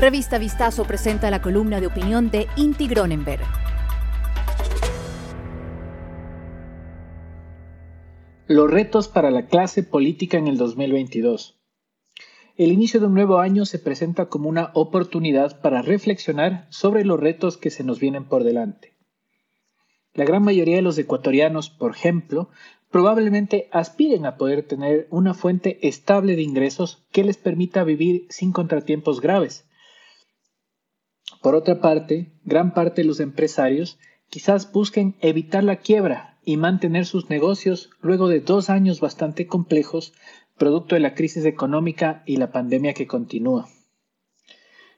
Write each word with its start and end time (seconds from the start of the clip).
Revista 0.00 0.38
Vistazo 0.38 0.84
presenta 0.84 1.30
la 1.30 1.42
columna 1.42 1.78
de 1.78 1.86
opinión 1.86 2.30
de 2.30 2.46
Inti 2.56 2.88
Gronenberg. 2.88 3.42
Los 8.46 8.70
retos 8.70 9.08
para 9.08 9.30
la 9.30 9.44
clase 9.44 9.82
política 9.82 10.38
en 10.38 10.46
el 10.46 10.56
2022. 10.56 11.60
El 12.56 12.72
inicio 12.72 12.98
de 12.98 13.08
un 13.08 13.12
nuevo 13.12 13.40
año 13.40 13.66
se 13.66 13.78
presenta 13.78 14.30
como 14.30 14.48
una 14.48 14.70
oportunidad 14.72 15.60
para 15.60 15.82
reflexionar 15.82 16.66
sobre 16.70 17.04
los 17.04 17.20
retos 17.20 17.58
que 17.58 17.68
se 17.68 17.84
nos 17.84 18.00
vienen 18.00 18.24
por 18.24 18.42
delante. 18.42 18.96
La 20.14 20.24
gran 20.24 20.42
mayoría 20.42 20.76
de 20.76 20.82
los 20.82 20.96
ecuatorianos, 20.96 21.68
por 21.68 21.90
ejemplo, 21.90 22.48
probablemente 22.90 23.68
aspiren 23.70 24.24
a 24.24 24.38
poder 24.38 24.66
tener 24.66 25.08
una 25.10 25.34
fuente 25.34 25.86
estable 25.86 26.36
de 26.36 26.42
ingresos 26.42 27.04
que 27.12 27.22
les 27.22 27.36
permita 27.36 27.84
vivir 27.84 28.24
sin 28.30 28.52
contratiempos 28.52 29.20
graves. 29.20 29.66
Por 31.42 31.54
otra 31.54 31.80
parte, 31.80 32.32
gran 32.44 32.74
parte 32.74 33.02
de 33.02 33.08
los 33.08 33.20
empresarios 33.20 33.98
quizás 34.28 34.70
busquen 34.72 35.16
evitar 35.20 35.64
la 35.64 35.76
quiebra 35.76 36.38
y 36.44 36.56
mantener 36.56 37.06
sus 37.06 37.30
negocios 37.30 37.90
luego 38.00 38.28
de 38.28 38.40
dos 38.40 38.70
años 38.70 39.00
bastante 39.00 39.46
complejos, 39.46 40.12
producto 40.58 40.94
de 40.94 41.00
la 41.00 41.14
crisis 41.14 41.44
económica 41.46 42.22
y 42.26 42.36
la 42.36 42.52
pandemia 42.52 42.92
que 42.92 43.06
continúa. 43.06 43.68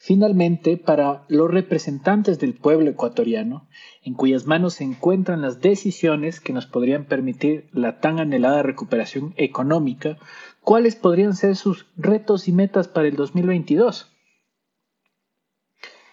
Finalmente, 0.00 0.76
para 0.76 1.24
los 1.26 1.50
representantes 1.50 2.38
del 2.38 2.54
pueblo 2.54 2.88
ecuatoriano, 2.88 3.68
en 4.04 4.14
cuyas 4.14 4.46
manos 4.46 4.74
se 4.74 4.84
encuentran 4.84 5.42
las 5.42 5.60
decisiones 5.60 6.38
que 6.38 6.52
nos 6.52 6.66
podrían 6.66 7.06
permitir 7.06 7.68
la 7.72 7.98
tan 7.98 8.20
anhelada 8.20 8.62
recuperación 8.62 9.34
económica, 9.36 10.16
¿cuáles 10.62 10.94
podrían 10.94 11.34
ser 11.34 11.56
sus 11.56 11.86
retos 11.96 12.46
y 12.46 12.52
metas 12.52 12.86
para 12.86 13.08
el 13.08 13.16
2022? 13.16 14.14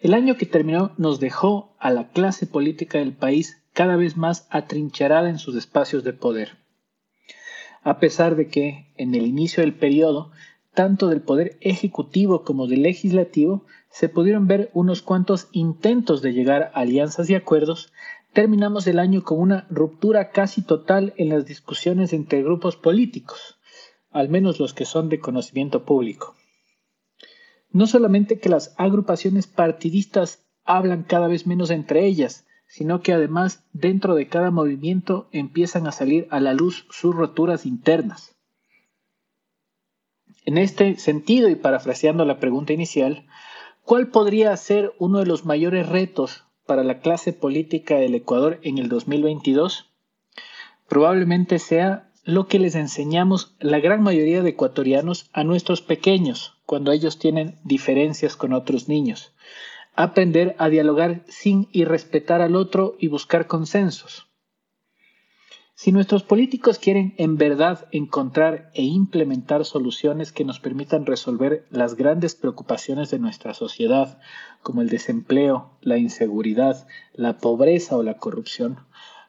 El 0.00 0.12
año 0.12 0.36
que 0.36 0.46
terminó 0.46 0.92
nos 0.98 1.20
dejó 1.20 1.74
a 1.78 1.90
la 1.90 2.08
clase 2.08 2.46
política 2.46 2.98
del 2.98 3.14
país 3.14 3.62
cada 3.72 3.96
vez 3.96 4.16
más 4.16 4.46
atrincherada 4.50 5.30
en 5.30 5.38
sus 5.38 5.56
espacios 5.56 6.04
de 6.04 6.12
poder. 6.12 6.56
A 7.82 7.98
pesar 7.98 8.36
de 8.36 8.48
que, 8.48 8.92
en 8.96 9.14
el 9.14 9.26
inicio 9.26 9.62
del 9.62 9.74
periodo, 9.74 10.32
tanto 10.74 11.08
del 11.08 11.22
Poder 11.22 11.56
Ejecutivo 11.60 12.44
como 12.44 12.66
del 12.66 12.82
Legislativo, 12.82 13.64
se 13.90 14.10
pudieron 14.10 14.46
ver 14.46 14.70
unos 14.74 15.00
cuantos 15.00 15.48
intentos 15.52 16.20
de 16.20 16.34
llegar 16.34 16.70
a 16.74 16.80
alianzas 16.80 17.30
y 17.30 17.34
acuerdos, 17.34 17.92
terminamos 18.34 18.86
el 18.86 18.98
año 18.98 19.24
con 19.24 19.40
una 19.40 19.66
ruptura 19.70 20.30
casi 20.30 20.60
total 20.60 21.14
en 21.16 21.30
las 21.30 21.46
discusiones 21.46 22.12
entre 22.12 22.42
grupos 22.42 22.76
políticos, 22.76 23.56
al 24.10 24.28
menos 24.28 24.60
los 24.60 24.74
que 24.74 24.84
son 24.84 25.08
de 25.08 25.20
conocimiento 25.20 25.84
público. 25.84 26.34
No 27.70 27.86
solamente 27.86 28.38
que 28.38 28.48
las 28.48 28.74
agrupaciones 28.78 29.46
partidistas 29.46 30.46
hablan 30.64 31.04
cada 31.04 31.28
vez 31.28 31.46
menos 31.46 31.70
entre 31.70 32.06
ellas, 32.06 32.46
sino 32.66 33.00
que 33.00 33.12
además 33.12 33.64
dentro 33.72 34.14
de 34.14 34.28
cada 34.28 34.50
movimiento 34.50 35.28
empiezan 35.32 35.86
a 35.86 35.92
salir 35.92 36.26
a 36.30 36.40
la 36.40 36.52
luz 36.52 36.86
sus 36.90 37.14
roturas 37.14 37.64
internas. 37.64 38.36
En 40.44 40.58
este 40.58 40.96
sentido, 40.96 41.48
y 41.48 41.56
parafraseando 41.56 42.24
la 42.24 42.38
pregunta 42.38 42.72
inicial, 42.72 43.26
¿cuál 43.82 44.08
podría 44.08 44.56
ser 44.56 44.92
uno 44.98 45.18
de 45.18 45.26
los 45.26 45.44
mayores 45.44 45.88
retos 45.88 46.44
para 46.66 46.84
la 46.84 47.00
clase 47.00 47.32
política 47.32 47.96
del 47.96 48.14
Ecuador 48.14 48.60
en 48.62 48.78
el 48.78 48.88
2022? 48.88 49.92
Probablemente 50.88 51.58
sea 51.58 52.12
lo 52.24 52.46
que 52.46 52.58
les 52.58 52.74
enseñamos 52.74 53.56
la 53.58 53.80
gran 53.80 54.02
mayoría 54.02 54.42
de 54.42 54.50
ecuatorianos 54.50 55.30
a 55.32 55.44
nuestros 55.44 55.82
pequeños 55.82 56.55
cuando 56.66 56.92
ellos 56.92 57.18
tienen 57.18 57.58
diferencias 57.64 58.36
con 58.36 58.52
otros 58.52 58.88
niños. 58.88 59.32
Aprender 59.94 60.54
a 60.58 60.68
dialogar 60.68 61.24
sin 61.28 61.68
irrespetar 61.72 62.42
al 62.42 62.54
otro 62.54 62.96
y 62.98 63.08
buscar 63.08 63.46
consensos. 63.46 64.26
Si 65.78 65.92
nuestros 65.92 66.22
políticos 66.22 66.78
quieren 66.78 67.14
en 67.18 67.36
verdad 67.36 67.86
encontrar 67.92 68.70
e 68.72 68.82
implementar 68.82 69.66
soluciones 69.66 70.32
que 70.32 70.44
nos 70.44 70.58
permitan 70.58 71.04
resolver 71.04 71.66
las 71.70 71.96
grandes 71.96 72.34
preocupaciones 72.34 73.10
de 73.10 73.18
nuestra 73.18 73.52
sociedad, 73.52 74.18
como 74.62 74.80
el 74.80 74.88
desempleo, 74.88 75.76
la 75.82 75.98
inseguridad, 75.98 76.88
la 77.12 77.36
pobreza 77.36 77.96
o 77.98 78.02
la 78.02 78.16
corrupción, 78.16 78.78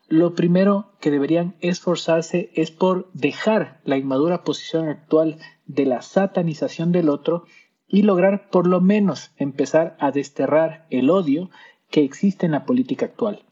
lo 0.08 0.36
primero 0.36 0.94
que 1.02 1.12
deberían 1.12 1.56
esforzarse 1.60 2.50
es 2.54 2.72
por 2.72 3.12
dejar 3.14 3.82
la 3.84 3.98
inmadura 3.98 4.44
posición 4.44 4.88
actual 4.88 5.38
de 5.66 5.86
la 5.86 6.02
satanización 6.02 6.94
del 6.94 7.10
otro 7.10 7.44
y 7.88 8.04
lograr 8.04 8.50
por 8.50 8.68
lo 8.68 8.80
menos 8.80 9.32
empezar 9.38 9.98
a 10.00 10.12
desterrar 10.12 10.88
el 10.90 11.10
odio 11.10 11.50
que 11.90 12.04
existe 12.04 12.46
en 12.46 12.54
la 12.54 12.66
política 12.66 13.06
actual. 13.06 13.44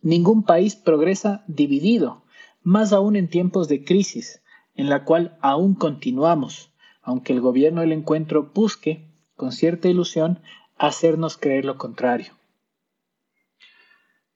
Ningún 0.00 0.44
país 0.44 0.76
progresa 0.76 1.44
dividido, 1.46 2.24
más 2.62 2.92
aún 2.92 3.16
en 3.16 3.28
tiempos 3.28 3.68
de 3.68 3.84
crisis, 3.84 4.42
en 4.74 4.88
la 4.88 5.04
cual 5.04 5.36
aún 5.40 5.74
continuamos, 5.74 6.70
aunque 7.02 7.32
el 7.32 7.40
gobierno 7.40 7.82
del 7.82 7.92
encuentro 7.92 8.50
busque, 8.54 9.10
con 9.34 9.52
cierta 9.52 9.88
ilusión, 9.88 10.40
hacernos 10.76 11.36
creer 11.36 11.64
lo 11.64 11.76
contrario. 11.76 12.35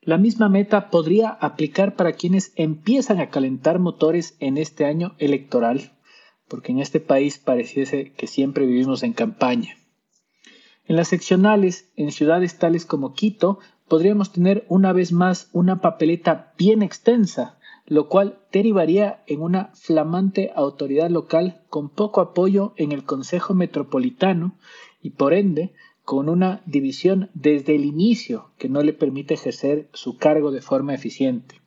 La 0.02 0.16
misma 0.16 0.48
meta 0.48 0.88
podría 0.88 1.28
aplicar 1.28 1.94
para 1.94 2.12
quienes 2.12 2.52
empiezan 2.56 3.20
a 3.20 3.28
calentar 3.28 3.78
motores 3.78 4.34
en 4.40 4.56
este 4.56 4.86
año 4.86 5.14
electoral, 5.18 5.92
porque 6.48 6.72
en 6.72 6.80
este 6.80 7.00
país 7.00 7.38
pareciese 7.38 8.12
que 8.12 8.26
siempre 8.26 8.64
vivimos 8.64 9.02
en 9.02 9.12
campaña. 9.12 9.76
En 10.86 10.96
las 10.96 11.08
seccionales, 11.08 11.90
en 11.96 12.12
ciudades 12.12 12.58
tales 12.58 12.86
como 12.86 13.12
Quito, 13.12 13.58
podríamos 13.88 14.32
tener 14.32 14.64
una 14.68 14.92
vez 14.94 15.12
más 15.12 15.50
una 15.52 15.82
papeleta 15.82 16.54
bien 16.56 16.82
extensa, 16.82 17.58
lo 17.84 18.08
cual 18.08 18.38
derivaría 18.52 19.22
en 19.26 19.42
una 19.42 19.70
flamante 19.74 20.50
autoridad 20.56 21.10
local 21.10 21.60
con 21.68 21.90
poco 21.90 22.22
apoyo 22.22 22.72
en 22.76 22.92
el 22.92 23.04
Consejo 23.04 23.52
Metropolitano 23.52 24.56
y 25.02 25.10
por 25.10 25.34
ende 25.34 25.74
con 26.04 26.28
una 26.28 26.62
división 26.66 27.30
desde 27.34 27.74
el 27.74 27.84
inicio 27.84 28.52
que 28.58 28.68
no 28.68 28.82
le 28.82 28.92
permite 28.92 29.34
ejercer 29.34 29.88
su 29.92 30.16
cargo 30.16 30.50
de 30.50 30.60
forma 30.60 30.94
eficiente. 30.94 31.60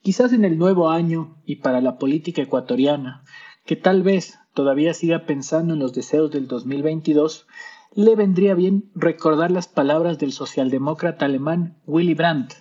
Quizás 0.00 0.32
en 0.32 0.44
el 0.44 0.58
nuevo 0.58 0.90
año 0.90 1.40
y 1.44 1.56
para 1.56 1.80
la 1.80 1.96
política 1.96 2.42
ecuatoriana, 2.42 3.24
que 3.64 3.76
tal 3.76 4.02
vez 4.02 4.38
todavía 4.52 4.94
siga 4.94 5.26
pensando 5.26 5.74
en 5.74 5.80
los 5.80 5.92
deseos 5.92 6.30
del 6.30 6.48
2022, 6.48 7.46
le 7.94 8.16
vendría 8.16 8.54
bien 8.54 8.90
recordar 8.94 9.50
las 9.50 9.68
palabras 9.68 10.18
del 10.18 10.32
socialdemócrata 10.32 11.26
alemán 11.26 11.80
Willy 11.86 12.14
Brandt. 12.14 12.54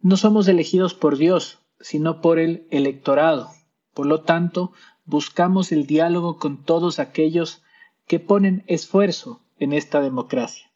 No 0.00 0.16
somos 0.16 0.48
elegidos 0.48 0.94
por 0.94 1.16
Dios, 1.16 1.60
sino 1.80 2.20
por 2.20 2.38
el 2.38 2.66
electorado. 2.70 3.50
Por 3.94 4.06
lo 4.06 4.22
tanto, 4.22 4.72
buscamos 5.04 5.72
el 5.72 5.86
diálogo 5.86 6.38
con 6.38 6.64
todos 6.64 6.98
aquellos 6.98 7.62
que 8.10 8.18
ponen 8.18 8.64
esfuerzo 8.66 9.40
en 9.60 9.72
esta 9.72 10.00
democracia. 10.00 10.68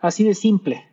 Así 0.00 0.24
de 0.24 0.34
simple, 0.34 0.88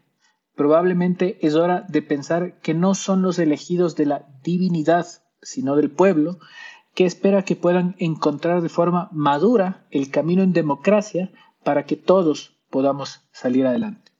probablemente 0.53 1.39
es 1.41 1.55
hora 1.55 1.83
de 1.89 2.03
pensar 2.03 2.59
que 2.59 2.75
no 2.75 2.93
son 2.93 3.23
los 3.23 3.39
elegidos 3.39 3.95
de 3.95 4.05
la 4.05 4.27
divinidad, 4.43 5.07
sino 5.41 5.75
del 5.77 5.89
pueblo, 5.89 6.37
que 6.93 7.07
espera 7.07 7.41
que 7.41 7.55
puedan 7.55 7.95
encontrar 7.97 8.61
de 8.61 8.69
forma 8.69 9.09
madura 9.11 9.87
el 9.89 10.11
camino 10.11 10.43
en 10.43 10.53
democracia 10.53 11.31
para 11.63 11.87
que 11.87 11.95
todos 11.95 12.59
podamos 12.69 13.27
salir 13.31 13.65
adelante. 13.65 14.11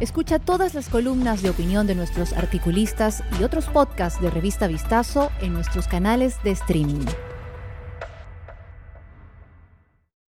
Escucha 0.00 0.40
todas 0.40 0.74
las 0.74 0.88
columnas 0.88 1.40
de 1.40 1.50
opinión 1.50 1.86
de 1.86 1.94
nuestros 1.94 2.32
articulistas 2.32 3.22
y 3.38 3.44
otros 3.44 3.66
podcasts 3.66 4.20
de 4.20 4.30
Revista 4.30 4.66
Vistazo 4.66 5.30
en 5.40 5.52
nuestros 5.52 5.86
canales 5.86 6.42
de 6.42 6.50
streaming. 6.50 7.06